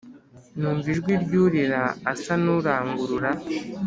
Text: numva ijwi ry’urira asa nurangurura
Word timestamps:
numva 0.59 0.87
ijwi 0.93 1.13
ry’urira 1.23 1.81
asa 2.11 2.33
nurangurura 2.43 3.29